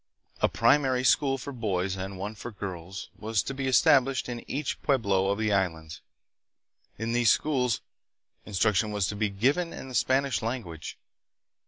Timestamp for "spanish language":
9.93-10.97